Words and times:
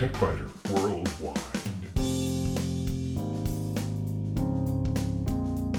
TechByter 0.00 0.48
Worldwide. 0.80 1.36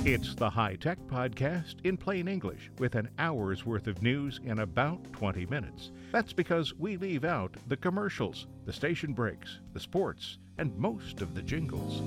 It's 0.06 0.36
the 0.36 0.48
High 0.48 0.76
Tech 0.76 1.00
Podcast 1.08 1.84
in 1.86 1.98
plain 1.98 2.28
English 2.28 2.70
with 2.78 2.94
an 2.94 3.10
hour's 3.18 3.66
worth 3.66 3.88
of 3.88 4.04
news 4.04 4.40
in 4.46 4.60
about 4.60 5.12
20 5.14 5.48
minutes. 5.48 5.90
That's 6.12 6.34
because 6.34 6.76
we 6.76 6.98
leave 6.98 7.26
out 7.26 7.56
the 7.68 7.78
commercials, 7.78 8.46
the 8.66 8.74
station 8.74 9.14
breaks, 9.14 9.58
the 9.74 9.80
sports, 9.80 10.38
and 10.60 10.78
most 10.78 11.22
of 11.22 11.34
the 11.34 11.42
jingles. 11.42 12.02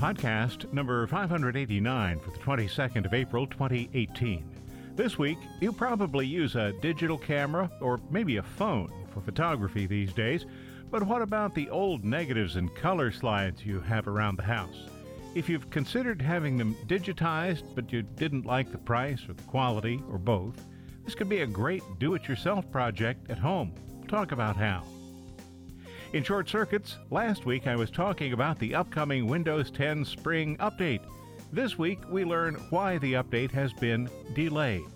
Podcast 0.00 0.72
number 0.72 1.06
589 1.06 2.18
for 2.18 2.30
the 2.32 2.38
22nd 2.38 3.06
of 3.06 3.14
April 3.14 3.46
2018. 3.46 4.51
This 4.94 5.18
week, 5.18 5.38
you 5.62 5.72
probably 5.72 6.26
use 6.26 6.54
a 6.54 6.74
digital 6.82 7.16
camera 7.16 7.70
or 7.80 7.98
maybe 8.10 8.36
a 8.36 8.42
phone 8.42 8.92
for 9.10 9.22
photography 9.22 9.86
these 9.86 10.12
days, 10.12 10.44
but 10.90 11.02
what 11.02 11.22
about 11.22 11.54
the 11.54 11.70
old 11.70 12.04
negatives 12.04 12.56
and 12.56 12.74
color 12.74 13.10
slides 13.10 13.64
you 13.64 13.80
have 13.80 14.06
around 14.06 14.36
the 14.36 14.42
house? 14.42 14.86
If 15.34 15.48
you've 15.48 15.70
considered 15.70 16.20
having 16.20 16.58
them 16.58 16.76
digitized 16.88 17.74
but 17.74 17.90
you 17.90 18.02
didn't 18.02 18.44
like 18.44 18.70
the 18.70 18.76
price 18.76 19.26
or 19.26 19.32
the 19.32 19.42
quality 19.44 20.02
or 20.10 20.18
both, 20.18 20.62
this 21.06 21.14
could 21.14 21.28
be 21.28 21.40
a 21.40 21.46
great 21.46 21.82
do 21.98 22.12
it 22.12 22.28
yourself 22.28 22.70
project 22.70 23.30
at 23.30 23.38
home. 23.38 23.72
We'll 23.96 24.08
talk 24.08 24.32
about 24.32 24.56
how. 24.58 24.84
In 26.12 26.22
short 26.22 26.50
circuits, 26.50 26.98
last 27.10 27.46
week 27.46 27.66
I 27.66 27.76
was 27.76 27.90
talking 27.90 28.34
about 28.34 28.58
the 28.58 28.74
upcoming 28.74 29.26
Windows 29.26 29.70
10 29.70 30.04
Spring 30.04 30.58
update. 30.58 31.00
This 31.52 31.76
week 31.76 31.98
we 32.08 32.24
learn 32.24 32.54
why 32.70 32.96
the 32.96 33.12
update 33.12 33.50
has 33.50 33.74
been 33.74 34.08
delayed. 34.32 34.86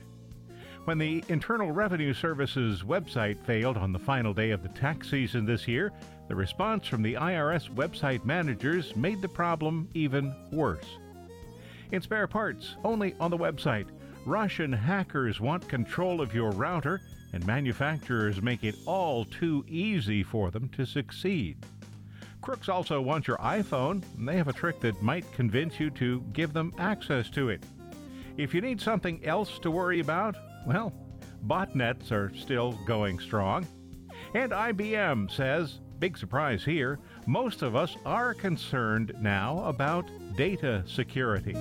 When 0.86 0.96
the 0.96 1.22
Internal 1.28 1.70
Revenue 1.70 2.14
Service's 2.14 2.82
website 2.82 3.44
failed 3.44 3.76
on 3.76 3.92
the 3.92 3.98
final 3.98 4.32
day 4.32 4.52
of 4.52 4.62
the 4.62 4.70
tax 4.70 5.10
season 5.10 5.44
this 5.44 5.68
year, 5.68 5.92
the 6.28 6.34
response 6.34 6.86
from 6.86 7.02
the 7.02 7.12
IRS 7.12 7.68
website 7.74 8.24
managers 8.24 8.96
made 8.96 9.20
the 9.20 9.28
problem 9.28 9.86
even 9.92 10.34
worse. 10.50 10.96
In 11.92 12.00
spare 12.00 12.26
parts, 12.26 12.76
only 12.84 13.14
on 13.20 13.30
the 13.30 13.36
website, 13.36 13.88
Russian 14.24 14.72
hackers 14.72 15.38
want 15.42 15.68
control 15.68 16.22
of 16.22 16.34
your 16.34 16.52
router 16.52 17.02
and 17.34 17.44
manufacturers 17.44 18.40
make 18.40 18.64
it 18.64 18.76
all 18.86 19.26
too 19.26 19.62
easy 19.68 20.22
for 20.22 20.50
them 20.50 20.70
to 20.70 20.86
succeed. 20.86 21.58
Crooks 22.40 22.68
also 22.68 23.00
want 23.00 23.26
your 23.26 23.38
iPhone, 23.38 24.02
and 24.16 24.28
they 24.28 24.36
have 24.36 24.48
a 24.48 24.52
trick 24.52 24.80
that 24.80 25.02
might 25.02 25.30
convince 25.32 25.80
you 25.80 25.90
to 25.90 26.20
give 26.32 26.52
them 26.52 26.72
access 26.78 27.28
to 27.30 27.48
it. 27.48 27.64
If 28.36 28.54
you 28.54 28.60
need 28.60 28.80
something 28.80 29.24
else 29.24 29.58
to 29.60 29.70
worry 29.70 30.00
about, 30.00 30.36
well, 30.66 30.92
botnets 31.46 32.12
are 32.12 32.32
still 32.36 32.72
going 32.86 33.18
strong. 33.18 33.66
And 34.34 34.52
IBM 34.52 35.30
says, 35.30 35.80
big 35.98 36.18
surprise 36.18 36.64
here, 36.64 36.98
most 37.26 37.62
of 37.62 37.74
us 37.74 37.96
are 38.04 38.34
concerned 38.34 39.14
now 39.20 39.64
about 39.64 40.04
data 40.36 40.84
security. 40.86 41.56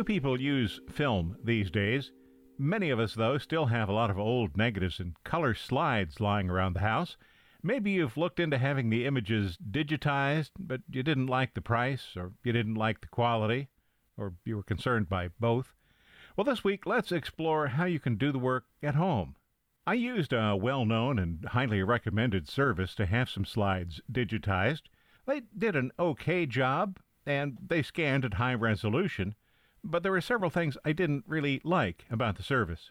Few 0.00 0.04
people 0.04 0.40
use 0.40 0.80
film 0.88 1.36
these 1.44 1.70
days. 1.70 2.10
Many 2.56 2.88
of 2.88 2.98
us, 2.98 3.12
though, 3.12 3.36
still 3.36 3.66
have 3.66 3.90
a 3.90 3.92
lot 3.92 4.08
of 4.08 4.18
old 4.18 4.56
negatives 4.56 4.98
and 4.98 5.14
color 5.24 5.52
slides 5.52 6.20
lying 6.20 6.48
around 6.48 6.72
the 6.72 6.80
house. 6.80 7.18
Maybe 7.62 7.90
you've 7.90 8.16
looked 8.16 8.40
into 8.40 8.56
having 8.56 8.88
the 8.88 9.04
images 9.04 9.58
digitized, 9.58 10.52
but 10.58 10.80
you 10.90 11.02
didn't 11.02 11.26
like 11.26 11.52
the 11.52 11.60
price, 11.60 12.16
or 12.16 12.32
you 12.42 12.50
didn't 12.50 12.76
like 12.76 13.02
the 13.02 13.08
quality, 13.08 13.68
or 14.16 14.32
you 14.42 14.56
were 14.56 14.62
concerned 14.62 15.10
by 15.10 15.28
both. 15.38 15.74
Well, 16.34 16.46
this 16.46 16.64
week, 16.64 16.86
let's 16.86 17.12
explore 17.12 17.66
how 17.66 17.84
you 17.84 18.00
can 18.00 18.16
do 18.16 18.32
the 18.32 18.38
work 18.38 18.64
at 18.82 18.94
home. 18.94 19.36
I 19.86 19.92
used 19.92 20.32
a 20.32 20.56
well 20.56 20.86
known 20.86 21.18
and 21.18 21.44
highly 21.44 21.82
recommended 21.82 22.48
service 22.48 22.94
to 22.94 23.04
have 23.04 23.28
some 23.28 23.44
slides 23.44 24.00
digitized. 24.10 24.84
They 25.26 25.42
did 25.58 25.76
an 25.76 25.92
okay 25.98 26.46
job, 26.46 26.98
and 27.26 27.58
they 27.60 27.82
scanned 27.82 28.24
at 28.24 28.32
high 28.40 28.54
resolution 28.54 29.34
but 29.82 30.02
there 30.02 30.12
were 30.12 30.20
several 30.20 30.50
things 30.50 30.76
I 30.84 30.92
didn't 30.92 31.24
really 31.26 31.60
like 31.64 32.04
about 32.10 32.36
the 32.36 32.42
service. 32.42 32.90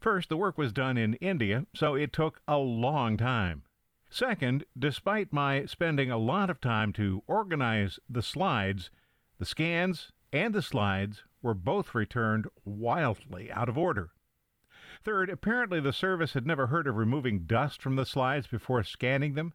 First, 0.00 0.28
the 0.28 0.36
work 0.36 0.58
was 0.58 0.72
done 0.72 0.96
in 0.96 1.14
India, 1.14 1.66
so 1.74 1.94
it 1.94 2.12
took 2.12 2.40
a 2.46 2.58
long 2.58 3.16
time. 3.16 3.62
Second, 4.10 4.64
despite 4.78 5.32
my 5.32 5.64
spending 5.66 6.10
a 6.10 6.18
lot 6.18 6.50
of 6.50 6.60
time 6.60 6.92
to 6.92 7.22
organize 7.26 7.98
the 8.08 8.22
slides, 8.22 8.90
the 9.38 9.44
scans 9.44 10.12
and 10.32 10.54
the 10.54 10.62
slides 10.62 11.24
were 11.42 11.54
both 11.54 11.94
returned 11.94 12.46
wildly 12.64 13.50
out 13.50 13.68
of 13.68 13.78
order. 13.78 14.10
Third, 15.02 15.30
apparently 15.30 15.80
the 15.80 15.92
service 15.92 16.34
had 16.34 16.46
never 16.46 16.66
heard 16.66 16.86
of 16.86 16.96
removing 16.96 17.46
dust 17.46 17.80
from 17.80 17.96
the 17.96 18.06
slides 18.06 18.46
before 18.46 18.82
scanning 18.82 19.34
them. 19.34 19.54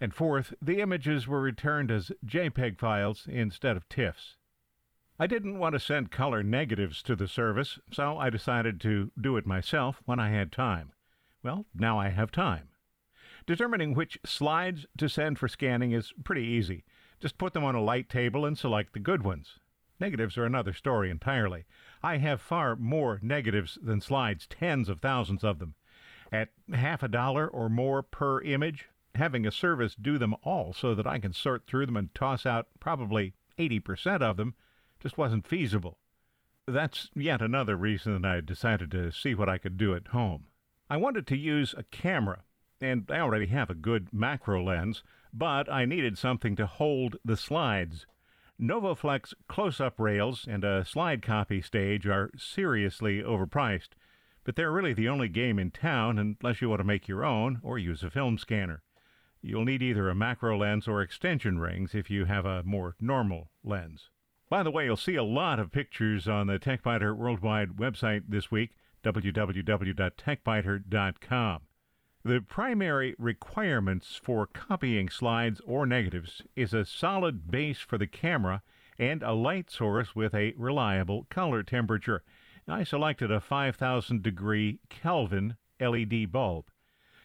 And 0.00 0.14
fourth, 0.14 0.54
the 0.62 0.80
images 0.80 1.26
were 1.26 1.40
returned 1.40 1.90
as 1.90 2.12
JPEG 2.24 2.78
files 2.78 3.26
instead 3.28 3.76
of 3.76 3.88
TIFFs. 3.88 4.36
I 5.20 5.26
didn't 5.26 5.58
want 5.58 5.72
to 5.72 5.80
send 5.80 6.12
color 6.12 6.44
negatives 6.44 7.02
to 7.02 7.16
the 7.16 7.26
service, 7.26 7.80
so 7.90 8.18
I 8.18 8.30
decided 8.30 8.80
to 8.82 9.10
do 9.20 9.36
it 9.36 9.46
myself 9.46 10.00
when 10.04 10.20
I 10.20 10.30
had 10.30 10.52
time. 10.52 10.92
Well, 11.42 11.66
now 11.74 11.98
I 11.98 12.10
have 12.10 12.30
time. 12.30 12.68
Determining 13.44 13.94
which 13.94 14.20
slides 14.24 14.86
to 14.96 15.08
send 15.08 15.36
for 15.40 15.48
scanning 15.48 15.90
is 15.90 16.12
pretty 16.22 16.44
easy. 16.44 16.84
Just 17.18 17.36
put 17.36 17.52
them 17.52 17.64
on 17.64 17.74
a 17.74 17.82
light 17.82 18.08
table 18.08 18.46
and 18.46 18.56
select 18.56 18.92
the 18.92 19.00
good 19.00 19.24
ones. 19.24 19.58
Negatives 19.98 20.38
are 20.38 20.44
another 20.44 20.72
story 20.72 21.10
entirely. 21.10 21.64
I 22.00 22.18
have 22.18 22.40
far 22.40 22.76
more 22.76 23.18
negatives 23.20 23.76
than 23.82 24.00
slides, 24.00 24.46
tens 24.46 24.88
of 24.88 25.00
thousands 25.00 25.42
of 25.42 25.58
them. 25.58 25.74
At 26.30 26.50
half 26.72 27.02
a 27.02 27.08
dollar 27.08 27.48
or 27.48 27.68
more 27.68 28.04
per 28.04 28.40
image, 28.42 28.88
having 29.16 29.46
a 29.48 29.50
service 29.50 29.96
do 29.96 30.16
them 30.16 30.36
all 30.44 30.72
so 30.72 30.94
that 30.94 31.08
I 31.08 31.18
can 31.18 31.32
sort 31.32 31.66
through 31.66 31.86
them 31.86 31.96
and 31.96 32.14
toss 32.14 32.46
out 32.46 32.68
probably 32.78 33.34
80% 33.58 34.22
of 34.22 34.36
them 34.36 34.54
just 35.00 35.18
wasn't 35.18 35.46
feasible. 35.46 35.98
That's 36.66 37.10
yet 37.14 37.40
another 37.40 37.76
reason 37.76 38.20
that 38.20 38.30
I 38.30 38.40
decided 38.40 38.90
to 38.90 39.10
see 39.10 39.34
what 39.34 39.48
I 39.48 39.58
could 39.58 39.76
do 39.78 39.94
at 39.94 40.08
home. 40.08 40.46
I 40.90 40.96
wanted 40.96 41.26
to 41.28 41.36
use 41.36 41.74
a 41.76 41.82
camera, 41.84 42.42
and 42.80 43.10
I 43.10 43.20
already 43.20 43.46
have 43.46 43.70
a 43.70 43.74
good 43.74 44.12
macro 44.12 44.62
lens, 44.62 45.02
but 45.32 45.70
I 45.70 45.84
needed 45.84 46.18
something 46.18 46.56
to 46.56 46.66
hold 46.66 47.16
the 47.24 47.36
slides. 47.36 48.06
NovoFlex 48.60 49.34
close 49.48 49.80
up 49.80 50.00
rails 50.00 50.46
and 50.48 50.64
a 50.64 50.84
slide 50.84 51.22
copy 51.22 51.62
stage 51.62 52.06
are 52.06 52.30
seriously 52.36 53.22
overpriced, 53.22 53.90
but 54.44 54.56
they're 54.56 54.72
really 54.72 54.94
the 54.94 55.08
only 55.08 55.28
game 55.28 55.58
in 55.58 55.70
town 55.70 56.18
unless 56.18 56.60
you 56.60 56.68
want 56.68 56.80
to 56.80 56.84
make 56.84 57.06
your 57.06 57.24
own 57.24 57.60
or 57.62 57.78
use 57.78 58.02
a 58.02 58.10
film 58.10 58.36
scanner. 58.36 58.82
You'll 59.40 59.64
need 59.64 59.82
either 59.82 60.08
a 60.08 60.14
macro 60.14 60.58
lens 60.58 60.88
or 60.88 61.00
extension 61.00 61.60
rings 61.60 61.94
if 61.94 62.10
you 62.10 62.24
have 62.24 62.44
a 62.44 62.64
more 62.64 62.96
normal 63.00 63.52
lens. 63.62 64.10
By 64.50 64.62
the 64.62 64.70
way, 64.70 64.86
you'll 64.86 64.96
see 64.96 65.16
a 65.16 65.22
lot 65.22 65.58
of 65.58 65.72
pictures 65.72 66.26
on 66.26 66.46
the 66.46 66.58
TechByter 66.58 67.14
Worldwide 67.14 67.76
website 67.76 68.22
this 68.28 68.50
week, 68.50 68.70
www.techbyter.com. 69.04 71.60
The 72.24 72.40
primary 72.40 73.14
requirements 73.18 74.18
for 74.22 74.46
copying 74.46 75.10
slides 75.10 75.60
or 75.66 75.84
negatives 75.86 76.40
is 76.56 76.72
a 76.72 76.86
solid 76.86 77.50
base 77.50 77.80
for 77.80 77.98
the 77.98 78.06
camera 78.06 78.62
and 78.98 79.22
a 79.22 79.32
light 79.32 79.70
source 79.70 80.16
with 80.16 80.34
a 80.34 80.54
reliable 80.56 81.26
color 81.30 81.62
temperature. 81.62 82.22
I 82.66 82.84
selected 82.84 83.30
a 83.30 83.40
5000 83.40 84.22
degree 84.22 84.78
Kelvin 84.88 85.56
LED 85.80 86.32
bulb. 86.32 86.70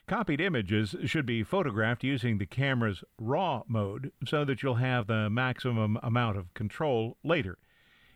Copied 0.06 0.38
images 0.38 0.94
should 1.06 1.24
be 1.24 1.42
photographed 1.42 2.04
using 2.04 2.36
the 2.36 2.44
camera's 2.44 3.02
RAW 3.18 3.62
mode 3.66 4.12
so 4.26 4.44
that 4.44 4.62
you'll 4.62 4.74
have 4.74 5.06
the 5.06 5.30
maximum 5.30 5.98
amount 6.02 6.36
of 6.36 6.52
control 6.52 7.16
later. 7.24 7.56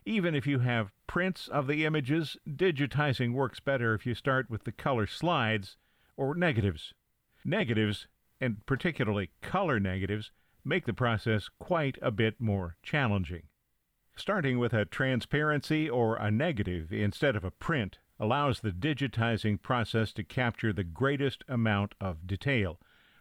Even 0.05 0.35
if 0.35 0.47
you 0.47 0.59
have 0.59 0.93
prints 1.07 1.49
of 1.49 1.67
the 1.67 1.87
images, 1.87 2.37
digitizing 2.47 3.33
works 3.33 3.59
better 3.59 3.95
if 3.95 4.05
you 4.05 4.15
start 4.15 4.51
with 4.51 4.65
the 4.65 4.73
color 4.73 5.07
slides 5.07 5.79
or 6.15 6.35
negatives. 6.35 6.93
Negatives, 7.43 8.07
and 8.39 8.67
particularly 8.67 9.31
color 9.41 9.81
negatives, 9.81 10.31
make 10.65 10.85
the 10.85 10.93
process 10.93 11.49
quite 11.59 11.97
a 12.03 12.11
bit 12.11 12.39
more 12.39 12.77
challenging. 12.83 13.45
Starting 14.15 14.59
with 14.59 14.75
a 14.75 14.85
transparency 14.85 15.89
or 15.89 16.17
a 16.17 16.31
negative 16.31 16.93
instead 16.93 17.35
of 17.35 17.45
a 17.45 17.51
print 17.51 17.99
allows 18.21 18.61
the 18.61 18.71
digitizing 18.71 19.61
process 19.61 20.13
to 20.13 20.25
capture 20.25 20.73
the 20.73 20.85
greatest 20.85 21.45
amount 21.49 21.95
of 22.01 22.27
detail. 22.27 22.79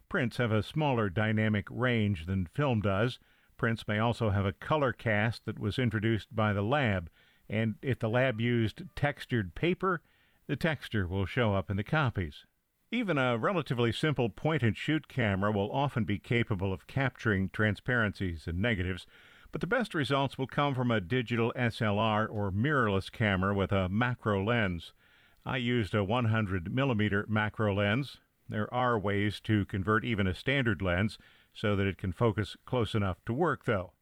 Prints 0.10 0.38
have 0.38 0.52
a 0.52 0.64
smaller 0.64 1.10
dynamic 1.10 1.68
range 1.70 2.26
than 2.26 2.48
film 2.54 2.82
does. 2.82 3.20
Prints 3.58 3.88
may 3.88 4.00
also 4.00 4.30
have 4.30 4.46
a 4.46 4.54
color 4.54 4.94
cast 4.94 5.46
that 5.46 5.60
was 5.60 5.78
introduced 5.78 6.36
by 6.36 6.54
the 6.54 6.62
lab, 6.62 7.10
and 7.50 7.76
if 7.82 8.00
the 8.00 8.10
lab 8.10 8.40
used 8.40 8.84
textured 8.96 9.56
paper, 9.56 10.02
the 10.48 10.56
texture 10.56 11.08
will 11.08 11.26
show 11.26 11.54
up 11.54 11.70
in 11.70 11.78
the 11.78 11.84
copies. 11.84 12.46
Even 12.90 13.18
a 13.18 13.38
relatively 13.38 13.92
simple 13.92 14.30
point 14.30 14.64
and 14.64 14.78
shoot 14.78 15.10
camera 15.10 15.52
will 15.52 15.72
often 15.72 16.06
be 16.06 16.18
capable 16.18 16.72
of 16.72 16.88
capturing 16.88 17.50
transparencies 17.50 18.48
and 18.48 18.60
negatives, 18.60 19.06
but 19.58 19.62
the 19.62 19.76
best 19.76 19.96
results 19.96 20.38
will 20.38 20.46
come 20.46 20.76
from 20.76 20.92
a 20.92 21.02
digital 21.02 21.52
SLR 21.58 22.28
or 22.30 22.52
mirrorless 22.52 23.12
camera 23.12 23.56
with 23.56 23.72
a 23.72 23.90
macro 23.90 24.46
lens. 24.46 24.94
I 25.48 25.58
used 25.58 25.96
a 25.96 26.04
100 26.04 26.72
millimeter 26.72 27.26
macro 27.28 27.74
lens. 27.74 28.18
There 28.48 28.72
are 28.72 29.00
ways 29.00 29.40
to 29.46 29.66
convert 29.66 30.06
even 30.06 30.28
a 30.28 30.36
standard 30.36 30.84
lens 30.84 31.18
so 31.56 31.76
that 31.76 31.88
it 31.88 31.98
can 31.98 32.12
focus 32.12 32.56
close 32.68 32.94
enough 32.94 33.18
to 33.26 33.34
work, 33.34 33.66
though. 33.66 33.94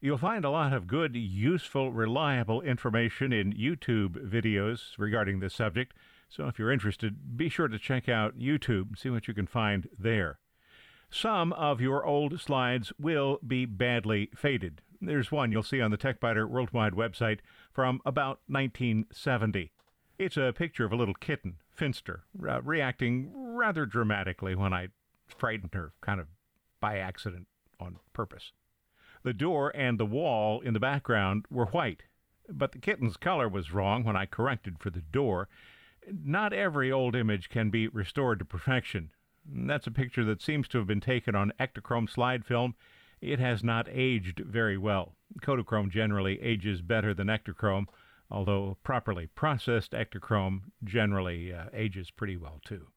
You'll 0.00 0.16
find 0.16 0.44
a 0.44 0.50
lot 0.50 0.72
of 0.72 0.86
good, 0.86 1.16
useful, 1.16 1.90
reliable 1.90 2.60
information 2.60 3.32
in 3.32 3.52
YouTube 3.52 4.12
videos 4.30 4.96
regarding 4.96 5.40
this 5.40 5.54
subject. 5.54 5.92
So 6.28 6.46
if 6.46 6.56
you're 6.56 6.70
interested, 6.70 7.36
be 7.36 7.48
sure 7.48 7.66
to 7.66 7.80
check 7.80 8.08
out 8.08 8.38
YouTube 8.38 8.90
and 8.90 8.98
see 8.98 9.10
what 9.10 9.26
you 9.26 9.34
can 9.34 9.48
find 9.48 9.88
there. 9.98 10.38
Some 11.10 11.52
of 11.54 11.80
your 11.80 12.06
old 12.06 12.40
slides 12.40 12.92
will 12.96 13.40
be 13.44 13.64
badly 13.64 14.30
faded. 14.36 14.82
There's 15.00 15.32
one 15.32 15.50
you'll 15.50 15.62
see 15.62 15.80
on 15.80 15.90
the 15.90 15.98
TechByter 15.98 16.48
Worldwide 16.48 16.92
website 16.92 17.38
from 17.72 18.00
about 18.04 18.40
1970. 18.48 19.72
It's 20.18 20.36
a 20.36 20.52
picture 20.54 20.84
of 20.84 20.92
a 20.92 20.96
little 20.96 21.14
kitten, 21.14 21.56
Finster, 21.70 22.24
uh, 22.46 22.60
reacting 22.60 23.30
rather 23.34 23.86
dramatically 23.86 24.54
when 24.54 24.74
I 24.74 24.88
frightened 25.26 25.72
her, 25.72 25.94
kind 26.02 26.20
of 26.20 26.26
by 26.80 26.98
accident 26.98 27.46
on 27.78 27.96
purpose. 28.12 28.52
The 29.22 29.32
door 29.32 29.74
and 29.74 29.98
the 29.98 30.06
wall 30.06 30.60
in 30.60 30.74
the 30.74 30.80
background 30.80 31.46
were 31.50 31.66
white, 31.66 32.02
but 32.48 32.72
the 32.72 32.78
kitten's 32.78 33.16
color 33.16 33.48
was 33.48 33.72
wrong 33.72 34.04
when 34.04 34.16
I 34.16 34.26
corrected 34.26 34.78
for 34.78 34.90
the 34.90 35.00
door. 35.00 35.48
Not 36.10 36.52
every 36.52 36.92
old 36.92 37.16
image 37.16 37.48
can 37.48 37.70
be 37.70 37.88
restored 37.88 38.38
to 38.40 38.44
perfection. 38.44 39.10
That's 39.46 39.86
a 39.86 39.90
picture 39.90 40.24
that 40.24 40.42
seems 40.42 40.68
to 40.68 40.78
have 40.78 40.86
been 40.86 41.00
taken 41.00 41.34
on 41.34 41.52
Ektachrome 41.58 42.10
slide 42.10 42.44
film. 42.44 42.74
It 43.20 43.38
has 43.38 43.62
not 43.62 43.86
aged 43.90 44.40
very 44.40 44.78
well. 44.78 45.14
Kodachrome 45.42 45.90
generally 45.90 46.40
ages 46.40 46.80
better 46.80 47.12
than 47.12 47.28
Ektachrome, 47.28 47.86
although 48.30 48.78
properly 48.82 49.26
processed 49.26 49.92
Ektachrome 49.92 50.72
generally 50.84 51.52
uh, 51.52 51.66
ages 51.72 52.10
pretty 52.10 52.36
well 52.36 52.60
too. 52.64 52.88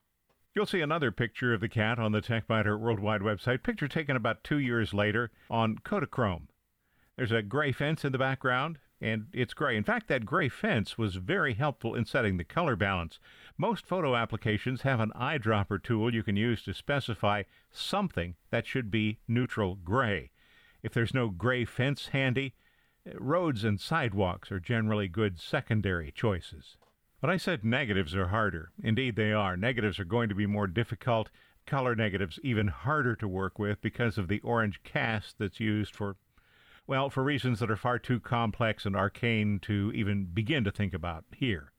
You'll 0.56 0.66
see 0.66 0.82
another 0.82 1.12
picture 1.12 1.54
of 1.54 1.62
the 1.62 1.70
cat 1.70 1.98
on 1.98 2.12
the 2.12 2.22
TechByter 2.22 2.80
Worldwide 2.80 3.22
website, 3.22 3.64
picture 3.64 3.88
taken 3.88 4.16
about 4.16 4.44
two 4.44 4.60
years 4.60 4.94
later 4.94 5.32
on 5.50 5.80
Kodachrome. 5.80 6.48
There's 7.16 7.32
a 7.32 7.42
gray 7.42 7.72
fence 7.72 8.06
in 8.06 8.12
the 8.12 8.18
background, 8.18 8.78
and 9.04 9.28
it's 9.34 9.54
gray. 9.54 9.76
In 9.76 9.84
fact, 9.84 10.08
that 10.08 10.26
gray 10.26 10.48
fence 10.48 10.98
was 10.98 11.18
very 11.18 11.56
helpful 11.56 11.94
in 11.94 12.06
setting 12.06 12.38
the 12.38 12.46
color 12.46 12.78
balance. 12.78 13.20
Most 13.58 13.86
photo 13.86 14.16
applications 14.16 14.84
have 14.84 15.02
an 15.02 15.12
eyedropper 15.14 15.84
tool 15.84 16.14
you 16.14 16.24
can 16.24 16.38
use 16.38 16.64
to 16.64 16.74
specify 16.74 17.44
something 17.70 18.36
that 18.50 18.66
should 18.66 18.90
be 18.90 19.20
neutral 19.28 19.76
gray. 19.76 20.32
If 20.82 20.94
there's 20.94 21.14
no 21.14 21.28
gray 21.28 21.66
fence 21.66 22.08
handy, 22.08 22.56
roads 23.16 23.66
and 23.66 23.80
sidewalks 23.80 24.52
are 24.54 24.60
generally 24.62 25.10
good 25.10 25.38
secondary 25.38 26.12
choices. 26.12 26.78
But 27.20 27.30
I 27.30 27.38
said 27.38 27.66
negatives 27.66 28.16
are 28.16 28.28
harder. 28.28 28.72
Indeed, 28.82 29.18
they 29.18 29.34
are. 29.34 29.58
Negatives 29.58 30.00
are 30.00 30.06
going 30.06 30.30
to 30.30 30.36
be 30.36 30.46
more 30.46 30.68
difficult. 30.68 31.30
Color 31.66 31.96
negatives 31.96 32.40
even 32.42 32.68
harder 32.68 33.16
to 33.18 33.28
work 33.28 33.60
with 33.60 33.82
because 33.82 34.18
of 34.18 34.30
the 34.30 34.40
orange 34.42 34.82
cast 34.84 35.40
that's 35.40 35.60
used 35.60 35.96
for, 35.96 36.16
well, 36.86 37.10
for 37.10 37.24
reasons 37.24 37.60
that 37.60 37.72
are 37.72 37.78
far 37.78 37.98
too 38.00 38.20
complex 38.20 38.86
and 38.86 38.96
arcane 38.96 39.60
to 39.60 39.92
even 39.96 40.26
begin 40.26 40.64
to 40.64 40.72
think 40.72 40.94
about 40.94 41.24
here. 41.36 41.72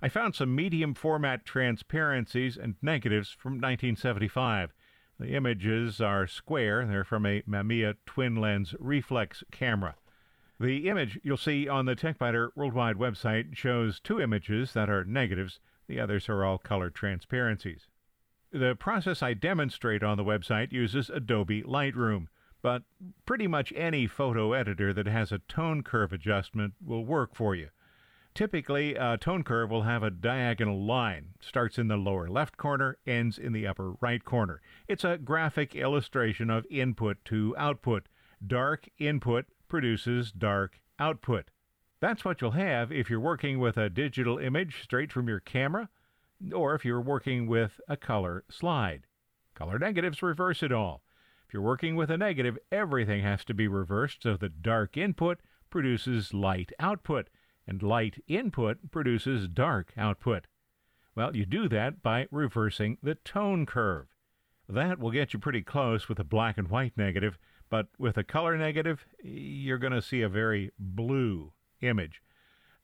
I 0.00 0.08
found 0.08 0.34
some 0.34 0.54
medium 0.54 0.94
format 0.94 1.44
transparencies 1.44 2.56
and 2.56 2.76
negatives 2.80 3.30
from 3.30 3.54
1975. 3.54 4.72
The 5.18 5.34
images 5.34 6.00
are 6.00 6.26
square. 6.28 6.86
They're 6.86 7.04
from 7.04 7.26
a 7.26 7.42
Mamiya 7.42 7.96
twin 8.06 8.36
lens 8.36 8.74
reflex 8.78 9.42
camera. 9.50 9.96
The 10.60 10.88
image 10.88 11.18
you'll 11.22 11.36
see 11.36 11.68
on 11.68 11.86
the 11.86 11.96
TechByter 11.96 12.50
Worldwide 12.54 12.96
website 12.96 13.56
shows 13.56 14.00
two 14.00 14.20
images 14.20 14.72
that 14.72 14.88
are 14.88 15.04
negatives. 15.04 15.60
The 15.88 16.00
others 16.00 16.28
are 16.28 16.44
all 16.44 16.58
color 16.58 16.90
transparencies. 16.90 17.86
The 18.52 18.76
process 18.76 19.22
I 19.22 19.34
demonstrate 19.34 20.02
on 20.02 20.16
the 20.16 20.24
website 20.24 20.72
uses 20.72 21.10
Adobe 21.10 21.62
Lightroom, 21.62 22.28
but 22.62 22.82
pretty 23.26 23.46
much 23.46 23.72
any 23.76 24.06
photo 24.06 24.52
editor 24.52 24.92
that 24.92 25.06
has 25.06 25.32
a 25.32 25.38
tone 25.40 25.82
curve 25.82 26.12
adjustment 26.12 26.74
will 26.84 27.04
work 27.04 27.34
for 27.34 27.54
you. 27.54 27.68
Typically, 28.34 28.94
a 28.94 29.16
tone 29.16 29.42
curve 29.42 29.70
will 29.70 29.82
have 29.82 30.02
a 30.02 30.10
diagonal 30.10 30.84
line, 30.84 31.30
starts 31.40 31.78
in 31.78 31.88
the 31.88 31.96
lower 31.96 32.28
left 32.28 32.56
corner, 32.56 32.96
ends 33.06 33.38
in 33.38 33.52
the 33.52 33.66
upper 33.66 33.94
right 34.00 34.24
corner. 34.24 34.60
It's 34.86 35.02
a 35.02 35.18
graphic 35.18 35.74
illustration 35.74 36.48
of 36.50 36.66
input 36.70 37.24
to 37.26 37.54
output. 37.58 38.06
Dark 38.46 38.88
input 38.98 39.46
produces 39.68 40.30
dark 40.30 40.80
output. 41.00 41.50
That's 42.00 42.24
what 42.24 42.40
you'll 42.40 42.52
have 42.52 42.92
if 42.92 43.10
you're 43.10 43.18
working 43.18 43.58
with 43.58 43.76
a 43.76 43.90
digital 43.90 44.38
image 44.38 44.82
straight 44.84 45.10
from 45.10 45.26
your 45.26 45.40
camera, 45.40 45.88
or 46.52 46.76
if 46.76 46.84
you're 46.84 47.00
working 47.00 47.48
with 47.48 47.80
a 47.88 47.96
color 47.96 48.44
slide. 48.48 49.02
Color 49.56 49.80
negatives 49.80 50.22
reverse 50.22 50.62
it 50.62 50.70
all. 50.70 51.02
If 51.48 51.54
you're 51.54 51.62
working 51.62 51.96
with 51.96 52.10
a 52.10 52.18
negative, 52.18 52.58
everything 52.70 53.22
has 53.22 53.42
to 53.46 53.54
be 53.54 53.68
reversed 53.68 54.22
so 54.22 54.36
that 54.36 54.60
dark 54.60 54.98
input 54.98 55.40
produces 55.70 56.34
light 56.34 56.72
output, 56.78 57.30
and 57.66 57.82
light 57.82 58.22
input 58.28 58.90
produces 58.90 59.48
dark 59.48 59.94
output. 59.96 60.46
Well, 61.14 61.34
you 61.34 61.46
do 61.46 61.66
that 61.70 62.02
by 62.02 62.28
reversing 62.30 62.98
the 63.02 63.14
tone 63.14 63.64
curve. 63.64 64.08
That 64.68 64.98
will 64.98 65.10
get 65.10 65.32
you 65.32 65.38
pretty 65.38 65.62
close 65.62 66.06
with 66.06 66.18
a 66.18 66.24
black 66.24 66.58
and 66.58 66.68
white 66.68 66.98
negative, 66.98 67.38
but 67.70 67.88
with 67.98 68.18
a 68.18 68.24
color 68.24 68.58
negative, 68.58 69.06
you're 69.22 69.78
going 69.78 69.94
to 69.94 70.02
see 70.02 70.20
a 70.20 70.28
very 70.28 70.70
blue 70.78 71.54
image. 71.80 72.20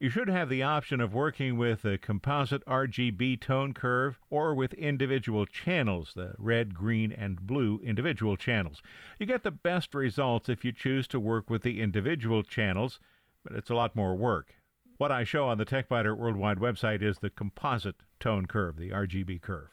You 0.04 0.10
should 0.10 0.28
have 0.28 0.50
the 0.50 0.62
option 0.62 1.00
of 1.00 1.14
working 1.14 1.56
with 1.56 1.86
a 1.86 1.96
composite 1.96 2.62
RGB 2.66 3.40
tone 3.40 3.72
curve 3.72 4.18
or 4.28 4.54
with 4.54 4.74
individual 4.74 5.46
channels, 5.46 6.12
the 6.14 6.34
red, 6.36 6.74
green, 6.74 7.10
and 7.10 7.40
blue 7.40 7.80
individual 7.82 8.36
channels. 8.36 8.82
You 9.18 9.24
get 9.24 9.44
the 9.44 9.50
best 9.50 9.94
results 9.94 10.50
if 10.50 10.62
you 10.62 10.72
choose 10.72 11.08
to 11.08 11.18
work 11.18 11.48
with 11.48 11.62
the 11.62 11.80
individual 11.80 12.42
channels, 12.42 13.00
but 13.44 13.54
it's 13.54 13.70
a 13.70 13.74
lot 13.74 13.96
more 13.96 14.14
work. 14.14 14.56
What 14.98 15.10
I 15.10 15.24
show 15.24 15.48
on 15.48 15.56
the 15.56 15.64
TechByter 15.64 16.14
Worldwide 16.18 16.58
website 16.58 17.00
is 17.00 17.20
the 17.20 17.30
composite 17.30 18.02
tone 18.20 18.44
curve, 18.44 18.76
the 18.76 18.90
RGB 18.90 19.40
curve. 19.40 19.70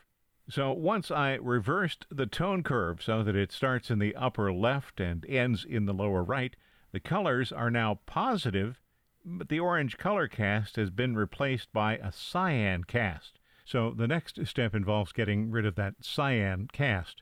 So 0.48 0.72
once 0.72 1.12
I 1.12 1.34
reversed 1.42 2.06
the 2.10 2.26
tone 2.26 2.64
curve 2.64 3.04
so 3.04 3.22
that 3.22 3.36
it 3.36 3.52
starts 3.52 3.92
in 3.92 4.00
the 4.00 4.16
upper 4.16 4.54
left 4.54 5.02
and 5.02 5.26
ends 5.26 5.66
in 5.66 5.88
the 5.88 5.94
lower 5.94 6.24
right, 6.24 6.56
the 6.94 7.02
colors 7.02 7.52
are 7.52 7.70
now 7.70 8.00
positive, 8.06 8.81
but 9.24 9.50
the 9.50 9.60
orange 9.60 9.98
color 9.98 10.28
cast 10.28 10.76
has 10.76 10.90
been 10.90 11.16
replaced 11.16 11.72
by 11.74 11.98
a 11.98 12.12
cyan 12.12 12.84
cast. 12.84 13.40
So 13.66 13.92
the 13.92 14.08
next 14.08 14.46
step 14.48 14.76
involves 14.76 15.12
getting 15.12 15.52
rid 15.52 15.66
of 15.66 15.76
that 15.76 15.96
cyan 16.02 16.68
cast. 16.72 17.22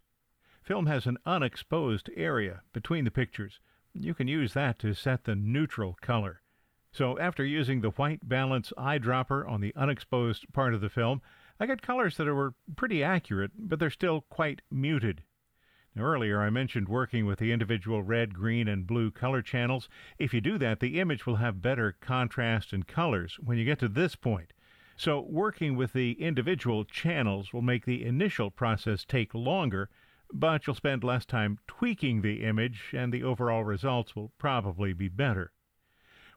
Film 0.64 0.86
has 0.86 1.06
an 1.06 1.18
unexposed 1.26 2.10
area 2.16 2.62
between 2.74 3.06
the 3.06 3.12
pictures. 3.12 3.60
You 3.94 4.14
can 4.14 4.28
use 4.28 4.54
that 4.54 4.80
to 4.80 4.94
set 4.94 5.24
the 5.24 5.36
neutral 5.36 5.98
color. 6.02 6.42
So 6.92 7.20
after 7.20 7.46
using 7.46 7.82
the 7.82 7.92
white 7.92 8.28
balance 8.28 8.74
eyedropper 8.78 9.48
on 9.48 9.62
the 9.62 9.74
unexposed 9.76 10.52
part 10.54 10.74
of 10.74 10.82
the 10.82 10.90
film, 10.90 11.22
I 11.60 11.66
got 11.66 11.82
colors 11.82 12.18
that 12.18 12.26
were 12.26 12.54
pretty 12.76 13.04
accurate, 13.04 13.52
but 13.58 13.80
they're 13.80 13.90
still 13.90 14.22
quite 14.30 14.62
muted. 14.72 15.24
Earlier 16.02 16.42
I 16.42 16.50
mentioned 16.50 16.88
working 16.88 17.26
with 17.26 17.40
the 17.40 17.52
individual 17.52 18.04
red, 18.04 18.34
green, 18.34 18.68
and 18.68 18.88
blue 18.88 19.12
color 19.12 19.42
channels. 19.42 19.90
If 20.18 20.34
you 20.34 20.42
do 20.42 20.58
that, 20.58 20.80
the 20.80 21.00
image 21.00 21.26
will 21.26 21.38
have 21.38 21.62
better 21.62 21.96
contrast 22.00 22.74
and 22.74 22.88
colors 22.88 23.38
when 23.40 23.58
you 23.58 23.66
get 23.66 23.80
to 23.80 23.88
this 23.88 24.16
point. 24.16 24.54
So, 24.96 25.22
working 25.22 25.78
with 25.78 25.94
the 25.94 26.12
individual 26.14 26.84
channels 26.84 27.54
will 27.54 27.62
make 27.62 27.86
the 27.86 28.04
initial 28.04 28.52
process 28.52 29.06
take 29.06 29.34
longer, 29.34 29.90
but 30.34 30.68
you'll 30.68 30.76
spend 30.76 31.04
less 31.04 31.26
time 31.26 31.58
tweaking 31.68 32.22
the 32.22 32.44
image, 32.44 32.94
and 32.94 33.14
the 33.14 33.24
overall 33.24 33.64
results 33.64 34.16
will 34.16 34.32
probably 34.38 34.94
be 34.94 35.08
better. 35.08 35.52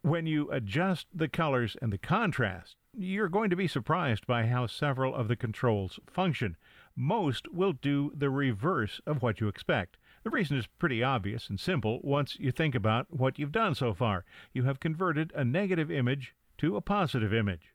When 0.03 0.27
you 0.27 0.51
adjust 0.51 1.07
the 1.15 1.29
colors 1.29 1.77
and 1.83 1.93
the 1.93 1.99
contrast, 1.99 2.77
you're 2.97 3.29
going 3.29 3.51
to 3.51 3.57
be 3.57 3.69
surprised 3.69 4.27
by 4.27 4.47
how 4.47 4.67
several 4.67 5.15
of 5.15 5.29
the 5.29 5.37
controls 5.37 5.99
function. 6.07 6.57
Most 6.95 7.53
will 7.53 7.73
do 7.73 8.13
the 8.15 8.31
reverse 8.31 9.01
of 9.07 9.23
what 9.23 9.41
you 9.41 9.49
expect. 9.49 9.97
The 10.25 10.31
reason 10.31 10.57
is 10.57 10.67
pretty 10.67 11.03
obvious 11.03 11.49
and 11.49 11.59
simple 11.59 12.01
once 12.03 12.39
you 12.39 12.53
think 12.53 12.75
about 12.75 13.07
what 13.11 13.39
you've 13.39 13.51
done 13.51 13.75
so 13.75 13.95
far. 13.95 14.25
You 14.53 14.65
have 14.65 14.79
converted 14.79 15.33
a 15.35 15.45
negative 15.45 15.91
image 15.91 16.35
to 16.59 16.77
a 16.77 16.81
positive 16.81 17.33
image. 17.33 17.73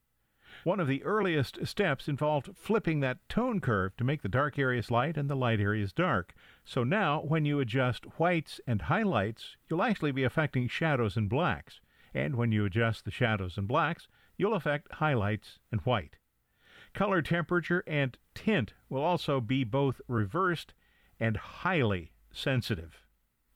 One 0.63 0.79
of 0.79 0.87
the 0.87 1.03
earliest 1.03 1.65
steps 1.67 2.07
involved 2.07 2.55
flipping 2.55 2.99
that 3.01 3.27
tone 3.27 3.59
curve 3.59 3.97
to 3.97 4.03
make 4.03 4.21
the 4.21 4.29
dark 4.29 4.57
areas 4.57 4.89
light 4.89 5.17
and 5.17 5.29
the 5.29 5.35
light 5.35 5.59
areas 5.59 5.91
dark. 5.91 6.33
So 6.63 6.83
now, 6.83 7.21
when 7.21 7.43
you 7.43 7.59
adjust 7.59 8.05
whites 8.19 8.61
and 8.65 8.83
highlights, 8.83 9.57
you'll 9.69 9.83
actually 9.83 10.11
be 10.11 10.23
affecting 10.23 10.67
shadows 10.67 11.17
and 11.17 11.29
blacks. 11.29 11.81
And 12.13 12.35
when 12.35 12.51
you 12.51 12.65
adjust 12.65 13.03
the 13.03 13.11
shadows 13.11 13.57
and 13.57 13.67
blacks, 13.67 14.07
you'll 14.37 14.55
affect 14.55 14.93
highlights 14.93 15.59
and 15.71 15.81
white. 15.81 16.15
Color 16.97 17.21
temperature 17.21 17.83
and 17.85 18.17
tint 18.33 18.73
will 18.89 19.03
also 19.03 19.39
be 19.39 19.63
both 19.63 20.01
reversed 20.07 20.73
and 21.19 21.37
highly 21.37 22.11
sensitive. 22.31 23.05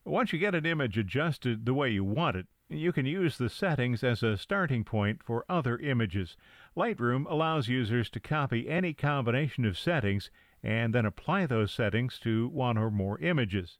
Once 0.06 0.32
you 0.32 0.38
get 0.38 0.54
an 0.54 0.64
image 0.64 0.96
adjusted 0.96 1.66
the 1.66 1.74
way 1.74 1.90
you 1.90 2.04
want 2.04 2.36
it, 2.36 2.46
you 2.70 2.92
can 2.92 3.08
use 3.08 3.40
the 3.40 3.50
settings 3.50 4.04
as 4.04 4.22
a 4.22 4.38
starting 4.38 4.84
point 4.84 5.24
for 5.24 5.44
other 5.50 5.80
images. 5.80 6.38
Lightroom 6.78 7.26
allows 7.28 7.68
users 7.68 8.12
to 8.12 8.20
copy 8.20 8.70
any 8.70 8.94
combination 8.94 9.66
of 9.66 9.76
settings 9.76 10.30
and 10.62 10.94
then 10.94 11.08
apply 11.08 11.48
those 11.48 11.72
settings 11.72 12.20
to 12.20 12.48
one 12.50 12.78
or 12.78 12.92
more 12.92 13.18
images. 13.22 13.80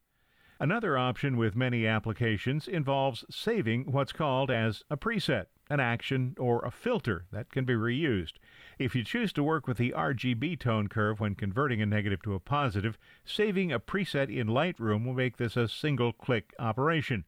Another 0.60 0.98
option 0.98 1.38
with 1.38 1.56
many 1.56 1.86
applications 1.86 2.68
involves 2.68 3.26
saving 3.30 3.92
what's 3.92 4.12
called 4.12 4.50
as 4.50 4.82
a 4.90 4.98
preset, 4.98 5.46
an 5.72 5.80
action, 5.80 6.36
or 6.38 6.60
a 6.66 6.70
filter 6.70 7.24
that 7.32 7.50
can 7.50 7.64
be 7.64 7.74
reused. 7.74 8.34
If 8.78 8.94
you 8.94 9.06
choose 9.06 9.32
to 9.34 9.44
work 9.44 9.68
with 9.68 9.78
the 9.78 9.94
RGB 9.96 10.60
tone 10.60 10.90
curve 10.90 11.22
when 11.22 11.34
converting 11.34 11.82
a 11.82 11.86
negative 11.86 12.22
to 12.24 12.36
a 12.36 12.40
positive, 12.42 12.98
saving 13.24 13.72
a 13.72 13.80
preset 13.80 14.30
in 14.30 14.48
Lightroom 14.48 15.06
will 15.06 15.14
make 15.14 15.38
this 15.38 15.56
a 15.56 15.70
single 15.70 16.12
click 16.12 16.54
operation. 16.60 17.24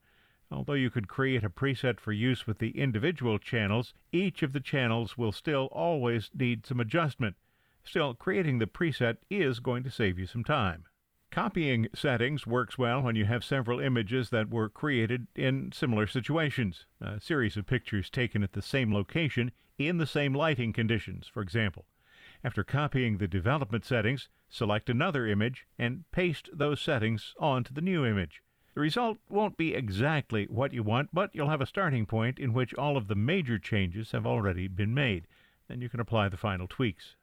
Although 0.52 0.74
you 0.74 0.90
could 0.90 1.08
create 1.08 1.44
a 1.44 1.50
preset 1.50 2.00
for 2.00 2.12
use 2.12 2.46
with 2.46 2.60
the 2.60 2.78
individual 2.78 3.40
channels, 3.40 3.94
each 4.12 4.44
of 4.44 4.52
the 4.52 4.60
channels 4.60 5.18
will 5.18 5.32
still 5.32 5.70
always 5.72 6.30
need 6.34 6.66
some 6.66 6.82
adjustment. 6.82 7.38
Still, 7.86 8.14
creating 8.14 8.60
the 8.60 8.68
preset 8.68 9.18
is 9.30 9.60
going 9.60 9.84
to 9.84 9.90
save 9.90 10.20
you 10.20 10.26
some 10.26 10.44
time. 10.44 10.84
Copying 11.34 11.88
settings 11.96 12.46
works 12.46 12.78
well 12.78 13.02
when 13.02 13.16
you 13.16 13.26
have 13.26 13.44
several 13.44 13.80
images 13.80 14.30
that 14.30 14.52
were 14.52 14.70
created 14.70 15.26
in 15.36 15.72
similar 15.72 16.06
situations, 16.06 16.86
a 17.02 17.20
series 17.20 17.58
of 17.58 17.66
pictures 17.66 18.08
taken 18.08 18.44
at 18.44 18.54
the 18.54 18.62
same 18.62 18.94
location 18.94 19.52
in 19.80 19.98
the 19.98 20.06
same 20.06 20.36
lighting 20.36 20.72
conditions, 20.72 21.28
for 21.28 21.42
example. 21.42 21.86
After 22.44 22.64
copying 22.64 23.18
the 23.18 23.28
development 23.28 23.84
settings, 23.84 24.30
select 24.48 24.92
another 24.92 25.26
image 25.26 25.66
and 25.80 26.04
paste 26.12 26.52
those 26.54 26.80
settings 26.80 27.34
onto 27.40 27.74
the 27.74 27.82
new 27.82 28.06
image. 28.06 28.44
The 28.76 28.82
result 28.82 29.18
won't 29.28 29.58
be 29.58 29.74
exactly 29.74 30.46
what 30.46 30.72
you 30.72 30.84
want, 30.84 31.10
but 31.12 31.32
you'll 31.34 31.50
have 31.50 31.62
a 31.62 31.66
starting 31.66 32.06
point 32.06 32.38
in 32.38 32.54
which 32.54 32.76
all 32.76 32.96
of 32.96 33.08
the 33.08 33.16
major 33.16 33.58
changes 33.58 34.12
have 34.12 34.28
already 34.28 34.68
been 34.68 34.94
made. 34.94 35.26
Then 35.68 35.82
you 35.82 35.90
can 35.90 36.00
apply 36.00 36.30
the 36.30 36.38
final 36.38 36.68
tweaks. 36.68 37.16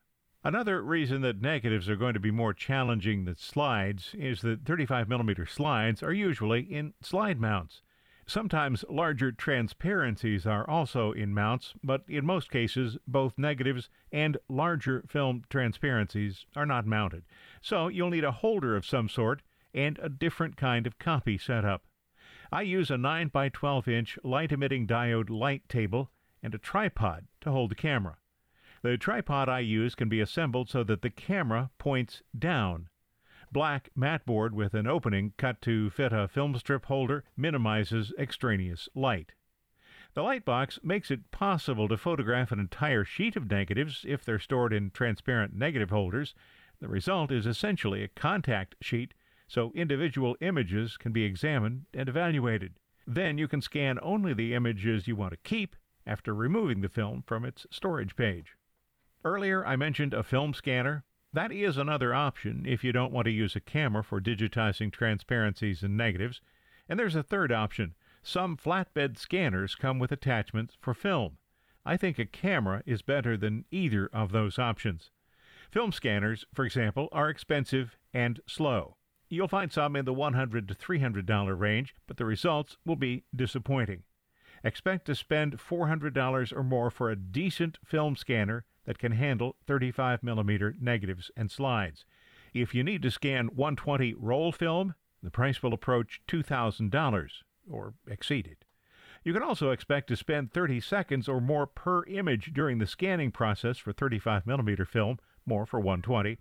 Another 0.43 0.83
reason 0.83 1.21
that 1.21 1.43
negatives 1.43 1.87
are 1.91 1.97
going 1.97 2.15
to 2.15 2.21
be 2.21 2.31
more 2.31 2.55
challenging 2.55 3.27
than 3.27 3.37
slides 3.37 4.15
is 4.15 4.41
that 4.41 4.65
35mm 4.65 5.47
slides 5.47 6.03
are 6.03 6.15
usually 6.15 6.61
in 6.63 6.95
slide 7.03 7.39
mounts. 7.39 7.83
Sometimes 8.27 8.83
larger 8.89 9.33
transparencies 9.33 10.47
are 10.47 10.69
also 10.69 11.13
in 11.13 11.35
mounts, 11.35 11.75
but 11.85 12.05
in 12.09 12.25
most 12.25 12.51
cases, 12.51 12.97
both 13.07 13.37
negatives 13.37 13.91
and 14.13 14.39
larger 14.49 15.05
film 15.09 15.43
transparencies 15.51 16.47
are 16.57 16.65
not 16.65 16.87
mounted. 16.87 17.25
So 17.61 17.89
you'll 17.89 18.09
need 18.09 18.25
a 18.25 18.33
holder 18.33 18.77
of 18.77 18.87
some 18.87 19.11
sort 19.11 19.43
and 19.75 19.99
a 19.99 20.09
different 20.09 20.57
kind 20.57 20.87
of 20.87 20.99
copy 20.99 21.37
setup. 21.37 21.83
I 22.51 22.63
use 22.63 22.91
a 22.91 22.97
9 22.97 23.29
by 23.29 23.51
12 23.51 23.89
inch 23.89 24.19
light 24.25 24.53
emitting 24.53 24.87
diode 24.87 25.29
light 25.29 25.69
table 25.69 26.11
and 26.43 26.55
a 26.55 26.59
tripod 26.59 27.27
to 27.43 27.51
hold 27.51 27.73
the 27.73 27.75
camera. 27.75 28.17
The 28.83 28.97
tripod 28.97 29.51
I 29.51 29.59
use 29.61 29.95
can 29.95 30.09
be 30.09 30.21
assembled 30.21 30.71
so 30.71 30.83
that 30.85 31.03
the 31.03 31.11
camera 31.11 31.71
points 31.77 32.23
down. 32.39 32.89
Black 33.53 33.91
mat 33.95 34.25
board 34.25 34.55
with 34.55 34.73
an 34.73 34.87
opening 34.87 35.35
cut 35.37 35.61
to 35.63 35.91
fit 35.91 36.15
a 36.15 36.29
film 36.29 36.57
strip 36.57 36.87
holder 36.87 37.25
minimizes 37.37 38.15
extraneous 38.19 38.89
light. 38.95 39.33
The 40.15 40.23
light 40.23 40.47
box 40.47 40.79
makes 40.83 41.11
it 41.11 41.31
possible 41.31 41.89
to 41.89 41.99
photograph 41.99 42.53
an 42.53 42.59
entire 42.59 43.05
sheet 43.05 43.37
of 43.37 43.51
negatives 43.51 44.07
if 44.09 44.25
they're 44.25 44.39
stored 44.39 44.73
in 44.73 44.93
transparent 44.93 45.55
negative 45.55 45.91
holders. 45.91 46.35
The 46.81 46.89
result 46.89 47.31
is 47.31 47.47
essentially 47.47 48.03
a 48.03 48.09
contact 48.09 48.77
sheet, 48.81 49.13
so 49.47 49.73
individual 49.75 50.39
images 50.41 50.97
can 50.97 51.13
be 51.13 51.25
examined 51.25 51.85
and 51.93 52.09
evaluated. 52.09 52.77
Then 53.07 53.37
you 53.37 53.47
can 53.47 53.61
scan 53.61 53.99
only 54.01 54.33
the 54.33 54.55
images 54.55 55.07
you 55.07 55.17
want 55.17 55.33
to 55.33 55.49
keep 55.49 55.77
after 56.07 56.35
removing 56.35 56.81
the 56.81 56.89
film 56.89 57.23
from 57.27 57.45
its 57.45 57.67
storage 57.71 58.17
page. 58.17 58.55
Earlier, 59.23 59.67
I 59.67 59.77
mentioned 59.77 60.15
a 60.15 60.23
film 60.23 60.55
scanner. 60.55 61.05
That 61.35 61.53
is 61.53 61.77
another 61.77 62.15
option 62.15 62.65
if 62.67 62.83
you 62.83 62.91
don't 62.91 63.13
want 63.13 63.27
to 63.27 63.31
use 63.31 63.55
a 63.55 63.61
camera 63.61 64.03
for 64.03 64.19
digitizing 64.19 64.91
transparencies 64.91 65.83
and 65.83 65.95
negatives. 65.95 66.41
And 66.89 66.99
there's 66.99 67.15
a 67.15 67.23
third 67.23 67.53
option. 67.53 67.95
Some 68.23 68.57
flatbed 68.57 69.19
scanners 69.19 69.75
come 69.75 69.99
with 69.99 70.11
attachments 70.11 70.79
for 70.81 70.95
film. 70.95 71.37
I 71.85 71.99
think 71.99 72.19
a 72.19 72.25
camera 72.25 72.83
is 72.87 73.03
better 73.03 73.37
than 73.37 73.67
either 73.71 74.09
of 74.11 74.33
those 74.33 74.59
options. 74.59 75.11
Film 75.71 75.93
scanners, 75.93 76.47
for 76.55 76.65
example, 76.65 77.11
are 77.13 77.29
expensive 77.29 77.99
and 78.15 78.41
slow. 78.47 78.97
You'll 79.29 79.49
find 79.49 79.71
some 79.71 79.97
in 79.97 80.07
the 80.07 80.15
100 80.15 80.67
to 80.69 80.75
$300 80.75 81.59
range, 81.59 81.95
but 82.07 82.17
the 82.17 82.25
results 82.25 82.79
will 82.87 82.97
be 82.97 83.25
disappointing. 83.37 84.03
Expect 84.65 85.05
to 85.07 85.15
spend 85.15 85.59
$400 85.59 86.57
or 86.57 86.63
more 86.63 86.91
for 86.91 87.11
a 87.11 87.17
decent 87.17 87.79
film 87.85 88.17
scanner 88.17 88.65
that 88.85 88.99
can 88.99 89.13
handle 89.13 89.57
35 89.67 90.23
millimeter 90.23 90.75
negatives 90.81 91.31
and 91.37 91.51
slides. 91.51 92.05
If 92.53 92.75
you 92.75 92.83
need 92.83 93.03
to 93.03 93.11
scan 93.11 93.49
120 93.55 94.15
roll 94.15 94.53
film, 94.53 94.95
the 95.23 95.31
price 95.31 95.63
will 95.63 95.75
approach 95.75 96.21
$2,000 96.29 97.31
or 97.71 97.95
exceed 98.09 98.47
it. 98.47 98.65
You 99.23 99.35
can 99.35 99.43
also 99.43 99.71
expect 99.71 100.09
to 100.09 100.17
spend 100.17 100.53
30 100.53 100.81
seconds 100.81 101.29
or 101.29 101.41
more 101.41 101.67
per 101.67 102.05
image 102.05 102.53
during 102.55 102.79
the 102.79 102.87
scanning 102.87 103.31
process 103.31 103.77
for 103.77 103.93
35 103.93 104.47
millimeter 104.47 104.87
film, 104.87 105.19
more 105.45 105.67
for 105.67 105.79
120. 105.79 106.39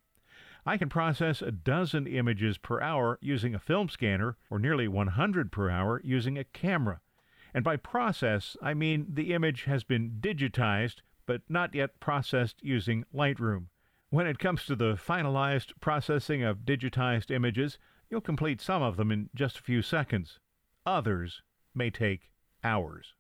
I 0.65 0.77
can 0.77 0.89
process 0.89 1.41
a 1.41 1.51
dozen 1.51 2.07
images 2.07 2.57
per 2.57 2.81
hour 2.81 3.17
using 3.21 3.53
a 3.53 3.59
film 3.59 3.89
scanner 3.89 4.37
or 4.49 4.59
nearly 4.59 4.87
100 4.87 5.51
per 5.51 5.69
hour 5.69 6.01
using 6.03 6.37
a 6.37 6.43
camera. 6.43 7.01
And 7.53 7.63
by 7.63 7.77
process, 7.77 8.55
I 8.61 8.73
mean 8.73 9.07
the 9.09 9.33
image 9.33 9.63
has 9.63 9.83
been 9.83 10.17
digitized 10.21 11.01
but 11.29 11.43
not 11.47 11.75
yet 11.75 11.99
processed 11.99 12.55
using 12.63 13.05
Lightroom. 13.13 13.67
When 14.09 14.25
it 14.25 14.39
comes 14.39 14.65
to 14.65 14.75
the 14.75 14.95
finalized 14.95 15.73
processing 15.79 16.41
of 16.41 16.65
digitized 16.65 17.29
images, 17.29 17.77
you'll 18.09 18.19
complete 18.19 18.59
some 18.59 18.81
of 18.81 18.97
them 18.97 19.11
in 19.11 19.29
just 19.35 19.59
a 19.59 19.61
few 19.61 19.83
seconds. 19.83 20.39
Others 20.87 21.43
may 21.75 21.91
take 21.91 22.31
hours. 22.63 23.13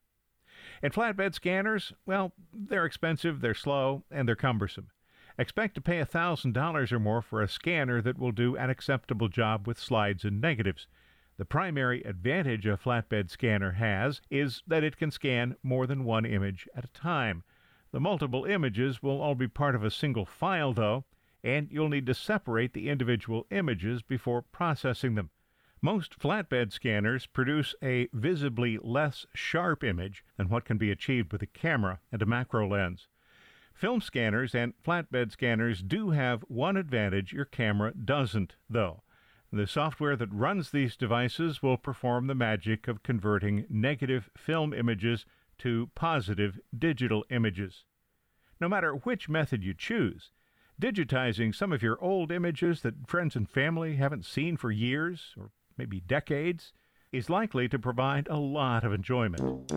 And 0.81 0.91
flatbed 0.91 1.35
scanners, 1.35 1.93
well, 2.07 2.33
they're 2.51 2.87
expensive, 2.87 3.41
they're 3.41 3.53
slow, 3.53 4.05
and 4.09 4.27
they're 4.27 4.35
cumbersome. 4.35 4.87
Expect 5.37 5.75
to 5.75 5.81
pay 5.81 6.01
$1,000 6.01 6.91
or 6.91 6.99
more 6.99 7.21
for 7.21 7.43
a 7.43 7.47
scanner 7.47 8.01
that 8.01 8.17
will 8.17 8.31
do 8.31 8.57
an 8.57 8.71
acceptable 8.71 9.27
job 9.27 9.67
with 9.67 9.77
slides 9.77 10.25
and 10.25 10.41
negatives. 10.41 10.87
The 11.37 11.45
primary 11.45 12.01
advantage 12.01 12.65
a 12.65 12.75
flatbed 12.75 13.29
scanner 13.29 13.73
has 13.73 14.19
is 14.31 14.63
that 14.65 14.83
it 14.83 14.97
can 14.97 15.11
scan 15.11 15.57
more 15.61 15.85
than 15.85 16.05
one 16.05 16.25
image 16.25 16.67
at 16.75 16.85
a 16.85 16.87
time. 16.87 17.43
The 17.91 17.99
multiple 17.99 18.45
images 18.45 19.01
will 19.01 19.19
all 19.21 19.35
be 19.35 19.47
part 19.47 19.73
of 19.73 19.83
a 19.83 19.89
single 19.89 20.25
file, 20.25 20.73
though, 20.73 21.05
and 21.43 21.71
you'll 21.71 21.89
need 21.89 22.05
to 22.05 22.13
separate 22.13 22.73
the 22.73 22.89
individual 22.89 23.47
images 23.49 24.01
before 24.01 24.43
processing 24.43 25.15
them. 25.15 25.31
Most 25.81 26.19
flatbed 26.19 26.71
scanners 26.71 27.25
produce 27.25 27.73
a 27.81 28.09
visibly 28.11 28.77
less 28.77 29.25
sharp 29.33 29.83
image 29.83 30.23
than 30.37 30.49
what 30.49 30.65
can 30.65 30.77
be 30.77 30.91
achieved 30.91 31.31
with 31.31 31.41
a 31.41 31.47
camera 31.47 31.99
and 32.11 32.21
a 32.21 32.25
macro 32.25 32.67
lens. 32.67 33.07
Film 33.73 34.01
scanners 34.01 34.53
and 34.53 34.73
flatbed 34.83 35.31
scanners 35.31 35.81
do 35.81 36.09
have 36.09 36.41
one 36.49 36.75
advantage 36.75 37.31
your 37.31 37.45
camera 37.45 37.93
doesn't, 37.93 38.55
though. 38.69 39.03
The 39.51 39.65
software 39.65 40.17
that 40.17 40.33
runs 40.33 40.69
these 40.69 40.97
devices 40.97 41.63
will 41.63 41.77
perform 41.77 42.27
the 42.27 42.35
magic 42.35 42.87
of 42.87 43.01
converting 43.01 43.65
negative 43.69 44.29
film 44.35 44.73
images 44.73 45.25
to 45.59 45.89
positive 45.95 46.59
digital 46.77 47.23
images. 47.29 47.85
No 48.59 48.67
matter 48.67 48.93
which 48.93 49.29
method 49.29 49.63
you 49.63 49.73
choose, 49.73 50.31
digitizing 50.81 51.53
some 51.53 51.71
of 51.71 51.81
your 51.81 52.01
old 52.03 52.31
images 52.31 52.81
that 52.81 53.07
friends 53.07 53.35
and 53.35 53.49
family 53.49 53.95
haven't 53.95 54.25
seen 54.25 54.57
for 54.57 54.71
years 54.71 55.33
or 55.37 55.51
maybe 55.77 55.99
decades 55.99 56.73
is 57.11 57.29
likely 57.29 57.67
to 57.67 57.79
provide 57.79 58.27
a 58.27 58.37
lot 58.37 58.83
of 58.83 58.93
enjoyment. 58.93 59.71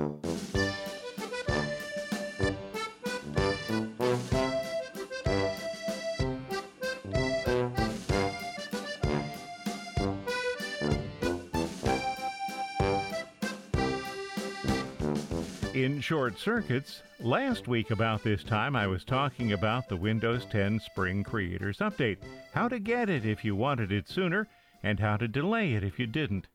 In 15.74 16.02
short 16.02 16.38
circuits, 16.38 17.02
last 17.18 17.66
week 17.66 17.90
about 17.90 18.22
this 18.22 18.44
time 18.44 18.76
I 18.76 18.86
was 18.86 19.06
talking 19.06 19.52
about 19.52 19.88
the 19.88 19.96
Windows 19.96 20.44
10 20.44 20.78
Spring 20.80 21.24
Creators 21.24 21.78
Update, 21.78 22.18
how 22.52 22.68
to 22.68 22.78
get 22.78 23.08
it 23.08 23.24
if 23.24 23.42
you 23.42 23.56
wanted 23.56 23.90
it 23.90 24.06
sooner, 24.06 24.46
and 24.82 25.00
how 25.00 25.16
to 25.16 25.26
delay 25.26 25.72
it 25.72 25.82
if 25.82 25.98
you 25.98 26.06
didn't. 26.06 26.46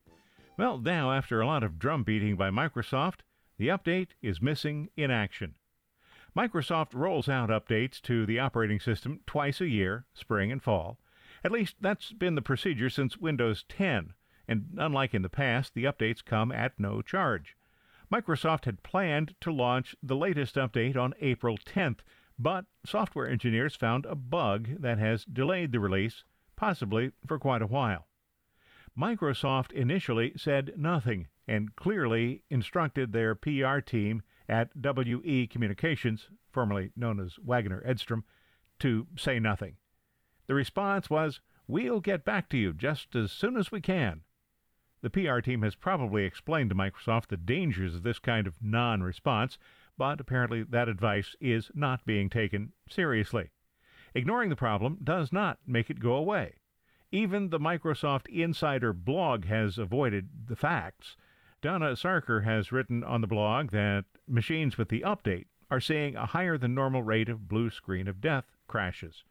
Well, 0.56 0.78
now, 0.78 1.12
after 1.12 1.42
a 1.42 1.48
lot 1.48 1.64
of 1.64 1.80
drum 1.80 2.04
beating 2.04 2.36
by 2.36 2.52
Microsoft, 2.52 3.22
the 3.58 3.70
update 3.70 4.10
is 4.22 4.40
missing 4.40 4.90
in 4.96 5.10
action. 5.10 5.56
Microsoft 6.38 6.94
rolls 6.94 7.28
out 7.28 7.50
updates 7.50 8.00
to 8.04 8.24
the 8.28 8.38
operating 8.38 8.80
system 8.80 9.22
twice 9.26 9.60
a 9.60 9.68
year, 9.68 10.06
spring 10.14 10.52
and 10.52 10.62
fall. 10.62 11.00
At 11.44 11.52
least 11.52 11.78
that's 11.82 12.14
been 12.14 12.36
the 12.36 12.44
procedure 12.44 12.92
since 12.92 13.18
Windows 13.18 13.66
10, 13.68 14.14
and 14.48 14.76
unlike 14.78 15.16
in 15.16 15.24
the 15.24 15.28
past, 15.28 15.74
the 15.74 15.86
updates 15.86 16.24
come 16.24 16.52
at 16.52 16.80
no 16.80 17.02
charge. 17.02 17.57
Microsoft 18.12 18.66
had 18.66 18.84
planned 18.84 19.36
to 19.42 19.52
launch 19.52 19.96
the 20.02 20.16
latest 20.16 20.56
update 20.56 20.96
on 20.96 21.14
April 21.20 21.58
10th, 21.58 22.00
but 22.40 22.66
software 22.86 23.28
engineers 23.28 23.76
found 23.76 24.06
a 24.06 24.16
bug 24.16 24.70
that 24.80 24.98
has 24.98 25.26
delayed 25.26 25.72
the 25.72 25.80
release, 25.80 26.24
possibly 26.56 27.12
for 27.26 27.38
quite 27.38 27.62
a 27.62 27.68
while. 27.68 28.08
Microsoft 28.98 29.72
initially 29.74 30.34
said 30.38 30.74
nothing 30.78 31.28
and 31.48 31.76
clearly 31.76 32.44
instructed 32.50 33.12
their 33.12 33.36
PR 33.36 33.80
team 33.80 34.22
at 34.48 34.72
WE 34.76 35.48
Communications, 35.48 36.30
formerly 36.50 36.92
known 36.96 37.20
as 37.20 37.36
Waggener 37.46 37.86
Edstrom, 37.86 38.24
to 38.80 39.08
say 39.18 39.40
nothing. 39.40 39.76
The 40.48 40.56
response 40.56 41.10
was, 41.10 41.42
We'll 41.68 42.00
get 42.00 42.24
back 42.24 42.48
to 42.50 42.58
you 42.58 42.74
just 42.74 43.16
as 43.16 43.32
soon 43.32 43.58
as 43.58 43.72
we 43.72 43.82
can. 43.82 44.22
The 45.02 45.10
PR 45.10 45.40
team 45.42 45.62
has 45.62 45.76
probably 45.76 46.24
explained 46.24 46.72
to 46.72 46.76
Microsoft 46.76 47.28
the 47.28 47.38
dangers 47.38 47.94
of 47.94 48.04
this 48.04 48.18
kind 48.18 48.48
of 48.48 48.62
non 48.62 49.04
response, 49.04 49.60
but 49.98 50.20
apparently 50.20 50.64
that 50.64 50.90
advice 50.90 51.36
is 51.40 51.70
not 51.76 52.06
being 52.06 52.30
taken 52.30 52.74
seriously. 52.90 53.52
Ignoring 54.16 54.50
the 54.50 54.56
problem 54.56 54.98
does 55.04 55.32
not 55.32 55.60
make 55.68 55.92
it 55.92 56.00
go 56.00 56.14
away. 56.14 56.56
Even 57.12 57.50
the 57.50 57.60
Microsoft 57.60 58.28
Insider 58.28 58.92
blog 58.92 59.46
has 59.46 59.78
avoided 59.78 60.48
the 60.48 60.56
facts. 60.56 61.16
Dona 61.62 61.96
Sarkar 61.96 62.44
has 62.44 62.72
written 62.72 63.04
on 63.04 63.22
the 63.22 63.28
blog 63.28 63.70
that 63.72 64.06
machines 64.28 64.78
with 64.78 64.90
the 64.90 65.02
update 65.02 65.46
are 65.70 65.80
seeing 65.80 66.16
a 66.16 66.26
higher 66.26 66.58
than 66.58 66.74
normal 66.74 67.04
rate 67.04 67.30
of 67.30 67.48
blue 67.48 67.70
screen 67.70 68.08
of 68.08 68.20
death 68.20 68.46
crashes. 68.68 69.24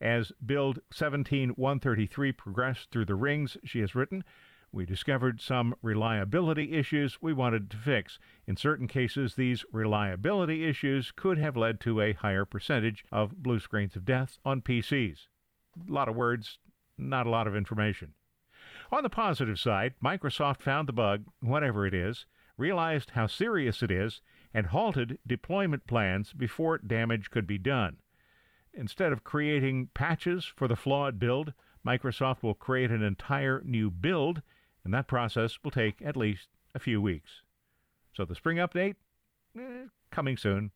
As 0.00 0.32
build 0.44 0.78
17133 0.92 2.32
progressed 2.32 2.90
through 2.90 3.04
the 3.04 3.14
rings, 3.14 3.56
she 3.64 3.80
has 3.80 3.94
written, 3.94 4.24
we 4.72 4.86
discovered 4.86 5.40
some 5.40 5.74
reliability 5.82 6.74
issues 6.74 7.18
we 7.20 7.32
wanted 7.32 7.70
to 7.70 7.76
fix. 7.76 8.18
In 8.46 8.56
certain 8.56 8.86
cases, 8.86 9.34
these 9.34 9.64
reliability 9.72 10.64
issues 10.64 11.10
could 11.10 11.38
have 11.38 11.56
led 11.56 11.80
to 11.80 12.00
a 12.00 12.12
higher 12.12 12.44
percentage 12.44 13.04
of 13.10 13.42
blue 13.42 13.58
screens 13.58 13.96
of 13.96 14.04
death 14.04 14.38
on 14.44 14.62
PCs. 14.62 15.26
A 15.88 15.92
lot 15.92 16.08
of 16.08 16.14
words, 16.14 16.58
not 16.96 17.26
a 17.26 17.30
lot 17.30 17.48
of 17.48 17.56
information. 17.56 18.14
On 18.92 19.02
the 19.02 19.10
positive 19.10 19.58
side, 19.58 19.94
Microsoft 20.02 20.60
found 20.62 20.88
the 20.88 20.92
bug, 20.92 21.24
whatever 21.40 21.84
it 21.84 21.94
is, 21.94 22.26
realized 22.56 23.10
how 23.10 23.26
serious 23.26 23.82
it 23.82 23.90
is, 23.90 24.20
and 24.54 24.66
halted 24.66 25.18
deployment 25.26 25.86
plans 25.86 26.32
before 26.32 26.78
damage 26.78 27.30
could 27.30 27.46
be 27.46 27.58
done. 27.58 27.96
Instead 28.72 29.12
of 29.12 29.24
creating 29.24 29.88
patches 29.94 30.44
for 30.44 30.68
the 30.68 30.76
flawed 30.76 31.18
build, 31.18 31.54
Microsoft 31.84 32.42
will 32.42 32.54
create 32.54 32.90
an 32.90 33.02
entire 33.02 33.62
new 33.64 33.90
build 33.90 34.42
and 34.84 34.94
that 34.94 35.06
process 35.08 35.58
will 35.62 35.70
take 35.70 36.00
at 36.02 36.16
least 36.16 36.48
a 36.74 36.78
few 36.78 37.00
weeks. 37.00 37.42
So 38.14 38.24
the 38.24 38.34
spring 38.34 38.58
update, 38.58 38.96
eh, 39.58 39.86
coming 40.10 40.36
soon. 40.36 40.70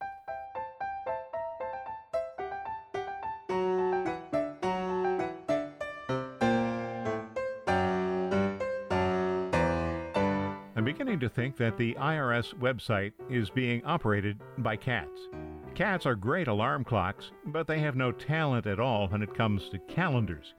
I'm 10.76 10.84
beginning 10.84 11.20
to 11.20 11.28
think 11.28 11.56
that 11.56 11.78
the 11.78 11.94
IRS 11.94 12.52
website 12.54 13.12
is 13.30 13.48
being 13.48 13.82
operated 13.84 14.38
by 14.58 14.76
cats. 14.76 15.28
Cats 15.74 16.04
are 16.04 16.14
great 16.14 16.46
alarm 16.46 16.84
clocks, 16.84 17.32
but 17.46 17.66
they 17.66 17.80
have 17.80 17.96
no 17.96 18.12
talent 18.12 18.66
at 18.66 18.78
all 18.78 19.08
when 19.08 19.22
it 19.22 19.34
comes 19.34 19.68
to 19.70 19.78
calendars. 19.78 20.54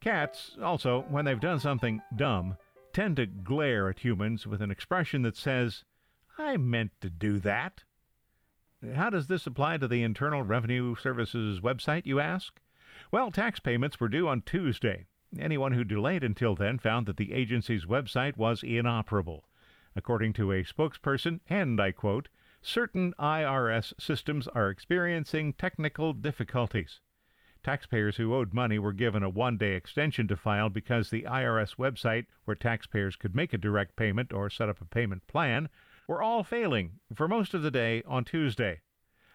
Cats, 0.00 0.56
also, 0.62 1.04
when 1.08 1.24
they've 1.24 1.40
done 1.40 1.58
something 1.58 2.00
dumb, 2.16 2.56
tend 2.94 3.16
to 3.16 3.26
glare 3.26 3.90
at 3.90 3.98
humans 3.98 4.46
with 4.46 4.62
an 4.62 4.70
expression 4.70 5.22
that 5.22 5.36
says, 5.36 5.84
I 6.38 6.56
meant 6.56 6.92
to 7.00 7.10
do 7.10 7.40
that. 7.40 7.82
How 8.94 9.10
does 9.10 9.26
this 9.26 9.46
apply 9.46 9.78
to 9.78 9.88
the 9.88 10.02
Internal 10.02 10.42
Revenue 10.42 10.94
Service's 10.94 11.60
website, 11.60 12.06
you 12.06 12.20
ask? 12.20 12.60
Well, 13.10 13.30
tax 13.30 13.58
payments 13.58 13.98
were 13.98 14.08
due 14.08 14.28
on 14.28 14.42
Tuesday. 14.42 15.06
Anyone 15.38 15.72
who 15.72 15.82
delayed 15.82 16.22
until 16.22 16.54
then 16.54 16.78
found 16.78 17.06
that 17.06 17.16
the 17.16 17.32
agency's 17.32 17.84
website 17.84 18.36
was 18.36 18.62
inoperable. 18.62 19.48
According 19.96 20.32
to 20.34 20.52
a 20.52 20.62
spokesperson, 20.62 21.40
and 21.48 21.80
I 21.80 21.90
quote, 21.90 22.28
certain 22.62 23.12
IRS 23.18 23.92
systems 23.98 24.46
are 24.48 24.70
experiencing 24.70 25.52
technical 25.54 26.12
difficulties. 26.12 27.00
Taxpayers 27.64 28.18
who 28.18 28.34
owed 28.34 28.52
money 28.52 28.78
were 28.78 28.92
given 28.92 29.22
a 29.22 29.30
one 29.30 29.56
day 29.56 29.74
extension 29.74 30.28
to 30.28 30.36
file 30.36 30.68
because 30.68 31.08
the 31.08 31.22
IRS 31.22 31.76
website, 31.76 32.26
where 32.44 32.54
taxpayers 32.54 33.16
could 33.16 33.34
make 33.34 33.54
a 33.54 33.58
direct 33.58 33.96
payment 33.96 34.34
or 34.34 34.50
set 34.50 34.68
up 34.68 34.82
a 34.82 34.84
payment 34.84 35.26
plan, 35.26 35.70
were 36.06 36.22
all 36.22 36.44
failing 36.44 37.00
for 37.14 37.26
most 37.26 37.54
of 37.54 37.62
the 37.62 37.70
day 37.70 38.02
on 38.06 38.22
Tuesday. 38.22 38.82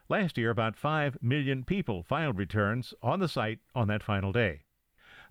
Last 0.10 0.38
year, 0.38 0.52
about 0.52 0.76
5 0.76 1.18
million 1.24 1.64
people 1.64 2.04
filed 2.04 2.38
returns 2.38 2.94
on 3.02 3.20
the 3.20 3.28
site 3.28 3.62
on 3.74 3.88
that 3.88 4.04
final 4.04 4.32
day. 4.32 4.62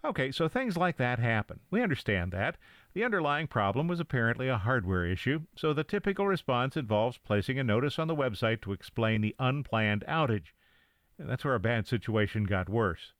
Okay, 0.04 0.32
so 0.32 0.48
things 0.48 0.76
like 0.76 0.96
that 0.96 1.20
happen. 1.20 1.60
We 1.70 1.82
understand 1.82 2.32
that. 2.32 2.56
The 2.94 3.04
underlying 3.04 3.46
problem 3.46 3.86
was 3.86 4.00
apparently 4.00 4.48
a 4.48 4.58
hardware 4.58 5.06
issue, 5.06 5.42
so 5.56 5.72
the 5.72 5.84
typical 5.84 6.26
response 6.26 6.76
involves 6.76 7.18
placing 7.18 7.60
a 7.60 7.64
notice 7.64 7.96
on 7.98 8.08
the 8.08 8.16
website 8.16 8.60
to 8.62 8.72
explain 8.72 9.20
the 9.20 9.36
unplanned 9.38 10.04
outage. 10.08 10.52
That's 11.18 11.44
where 11.44 11.54
a 11.54 11.60
bad 11.60 11.86
situation 11.86 12.44
got 12.44 12.68
worse. 12.68 13.12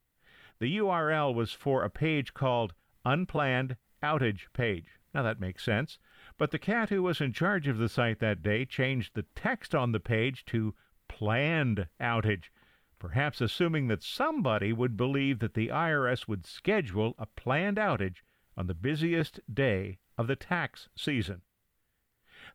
The 0.59 0.77
URL 0.77 1.33
was 1.33 1.51
for 1.51 1.83
a 1.83 1.89
page 1.89 2.33
called 2.33 2.73
Unplanned 3.05 3.75
Outage 4.01 4.51
Page. 4.53 4.87
Now 5.13 5.23
that 5.23 5.39
makes 5.39 5.63
sense. 5.63 5.99
But 6.37 6.51
the 6.51 6.59
cat 6.59 6.89
who 6.89 7.03
was 7.03 7.19
in 7.19 7.33
charge 7.33 7.67
of 7.67 7.77
the 7.77 7.89
site 7.89 8.19
that 8.19 8.41
day 8.41 8.65
changed 8.65 9.15
the 9.15 9.25
text 9.35 9.75
on 9.75 9.91
the 9.91 9.99
page 9.99 10.45
to 10.45 10.75
Planned 11.07 11.87
Outage, 11.99 12.51
perhaps 12.99 13.41
assuming 13.41 13.87
that 13.87 14.03
somebody 14.03 14.71
would 14.71 14.95
believe 14.95 15.39
that 15.39 15.53
the 15.53 15.67
IRS 15.67 16.27
would 16.27 16.45
schedule 16.45 17.15
a 17.17 17.25
planned 17.25 17.77
outage 17.77 18.21
on 18.55 18.67
the 18.67 18.73
busiest 18.73 19.39
day 19.53 19.99
of 20.17 20.27
the 20.27 20.35
tax 20.35 20.89
season. 20.95 21.41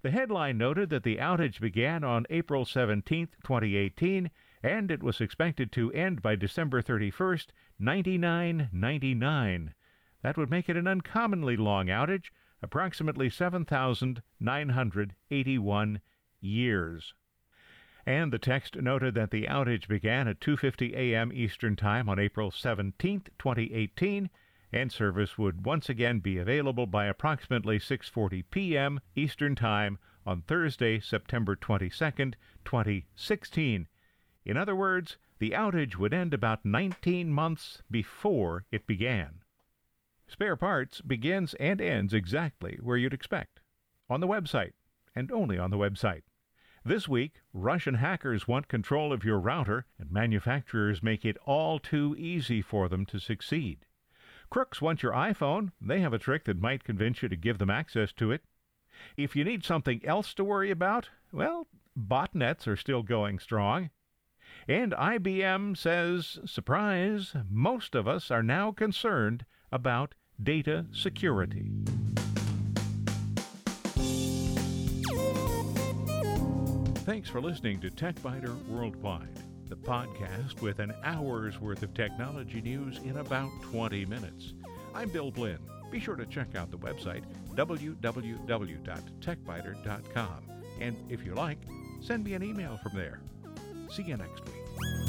The 0.03 0.11
headline 0.11 0.59
noted 0.59 0.91
that 0.91 1.03
the 1.03 1.17
outage 1.17 1.61
began 1.61 2.05
on 2.05 2.27
April 2.31 2.65
17, 2.65 3.29
2018, 3.43 4.31
and 4.65 4.91
it 4.91 5.03
was 5.03 5.21
expected 5.21 5.71
to 5.71 5.93
end 5.93 6.23
by 6.23 6.35
December 6.35 6.81
31st, 6.81 7.49
9999. 7.79 9.75
That 10.23 10.39
would 10.39 10.49
make 10.49 10.71
it 10.71 10.77
an 10.79 10.87
uncommonly 10.87 11.55
long 11.55 11.89
outage, 11.89 12.31
approximately 12.63 13.29
7,981 13.29 16.01
years. 16.41 17.13
And 18.07 18.33
the 18.33 18.39
text 18.39 18.77
noted 18.77 19.13
that 19.15 19.31
the 19.31 19.47
outage 19.47 19.87
began 19.87 20.27
at 20.29 20.41
2:50 20.41 20.95
a.m. 20.95 21.31
Eastern 21.31 21.77
Time 21.77 22.09
on 22.09 22.19
April 22.19 22.51
17, 22.51 23.25
2018, 23.39 24.31
and 24.73 24.91
service 24.91 25.37
would 25.37 25.67
once 25.67 25.91
again 25.91 26.21
be 26.21 26.39
available 26.39 26.87
by 26.87 27.05
approximately 27.05 27.79
6:40 27.79 28.45
p.m. 28.51 28.99
Eastern 29.15 29.55
Time 29.55 29.99
on 30.25 30.41
Thursday, 30.41 31.01
September 31.01 31.55
22, 31.55 31.91
2016. 32.65 33.89
In 34.45 34.57
other 34.57 34.77
words, 34.77 35.17
the 35.39 35.53
outage 35.53 35.97
would 35.97 36.13
end 36.13 36.35
about 36.35 36.65
19 36.65 37.31
months 37.31 37.83
before 37.91 38.67
it 38.71 38.87
began. 38.87 39.43
Spare 40.27 40.57
Parts 40.57 41.01
begins 41.01 41.55
and 41.55 41.81
ends 41.81 42.13
exactly 42.13 42.79
where 42.83 42.97
you'd 42.97 43.15
expect 43.15 43.61
on 44.09 44.21
the 44.21 44.29
website, 44.29 44.73
and 45.15 45.33
only 45.33 45.59
on 45.59 45.71
the 45.71 45.79
website. 45.79 46.23
This 46.85 47.09
week, 47.09 47.41
Russian 47.55 47.95
hackers 47.95 48.47
want 48.47 48.69
control 48.69 49.13
of 49.13 49.25
your 49.25 49.41
router, 49.41 49.87
and 49.99 50.11
manufacturers 50.11 51.03
make 51.03 51.25
it 51.25 51.39
all 51.47 51.79
too 51.79 52.15
easy 52.19 52.61
for 52.61 52.91
them 52.91 53.07
to 53.07 53.19
succeed. 53.19 53.87
Crooks 54.51 54.83
want 54.83 55.03
your 55.03 55.13
iPhone. 55.13 55.73
They 55.81 56.01
have 56.01 56.13
a 56.13 56.19
trick 56.19 56.45
that 56.45 56.61
might 56.61 56.85
convince 56.85 57.23
you 57.23 57.31
to 57.31 57.37
give 57.37 57.57
them 57.57 57.71
access 57.71 58.13
to 58.15 58.31
it. 58.31 58.45
If 59.17 59.35
you 59.35 59.45
need 59.45 59.65
something 59.65 60.05
else 60.05 60.35
to 60.35 60.45
worry 60.45 60.71
about, 60.71 61.09
well, 61.33 61.67
botnets 61.99 62.67
are 62.67 62.77
still 62.77 63.03
going 63.03 63.39
strong. 63.39 63.89
And 64.67 64.93
IBM 64.93 65.77
says, 65.77 66.39
surprise, 66.47 67.35
most 67.51 67.95
of 67.95 68.09
us 68.09 68.31
are 68.31 68.43
now 68.43 68.73
concerned 68.73 69.45
about 69.71 70.15
data 70.43 70.87
security. 70.91 71.71
Thanks 77.05 77.29
for 77.29 77.43
listening 77.43 77.81
to 77.81 77.91
TechByter 77.91 78.67
Worldwide, 78.67 79.29
the 79.69 79.77
podcast 79.77 80.63
with 80.63 80.79
an 80.79 80.95
hour's 81.05 81.61
worth 81.61 81.83
of 81.83 81.93
technology 81.93 82.63
news 82.63 82.99
in 83.05 83.19
about 83.19 83.51
20 83.61 84.07
minutes. 84.07 84.55
I'm 84.95 85.11
Bill 85.11 85.31
Blinn. 85.31 85.59
Be 85.91 86.01
sure 86.01 86.17
to 86.17 86.25
check 86.25 86.57
out 86.57 86.71
the 86.71 86.79
website 86.79 87.25
www.techbyter.com. 87.55 90.45
And 90.81 90.97
if 91.09 91.25
you 91.25 91.35
like, 91.35 91.59
send 92.01 92.25
me 92.25 92.33
an 92.33 92.43
email 92.43 92.81
from 92.83 92.97
there. 92.97 93.21
See 93.95 94.03
you 94.03 94.17
next 94.17 94.45
week. 94.45 95.04